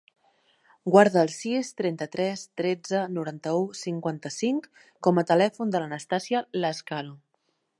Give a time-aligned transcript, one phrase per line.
[0.93, 4.67] Guarda el sis, trenta-tres, tretze, noranta-u, cinquanta-cinc
[5.09, 7.15] com a telèfon de l'Anastàsia Lazcano.